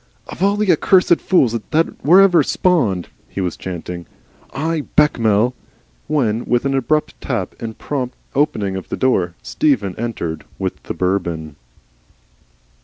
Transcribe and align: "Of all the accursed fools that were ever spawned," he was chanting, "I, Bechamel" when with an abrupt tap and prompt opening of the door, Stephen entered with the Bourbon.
"Of 0.29 0.41
all 0.41 0.57
the 0.57 0.71
accursed 0.71 1.21
fools 1.21 1.53
that 1.69 2.03
were 2.03 2.21
ever 2.21 2.41
spawned," 2.41 3.09
he 3.29 3.39
was 3.39 3.55
chanting, 3.55 4.07
"I, 4.51 4.81
Bechamel" 4.95 5.53
when 6.07 6.43
with 6.45 6.65
an 6.65 6.73
abrupt 6.73 7.13
tap 7.21 7.53
and 7.61 7.77
prompt 7.77 8.15
opening 8.33 8.75
of 8.75 8.89
the 8.89 8.97
door, 8.97 9.35
Stephen 9.43 9.93
entered 9.99 10.43
with 10.57 10.81
the 10.81 10.95
Bourbon. 10.95 11.55